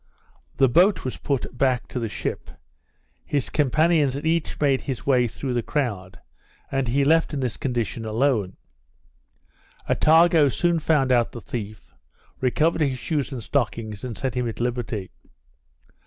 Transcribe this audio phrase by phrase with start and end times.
[0.57, 2.49] The boat was put back to the ship,
[3.23, 6.19] his companions had each made his way through the crowd,
[6.71, 8.57] and he left in this condition alone.
[9.87, 11.93] Attago soon found out the thief,
[12.39, 15.11] recovered his shoes and stockings, and set him at liberty.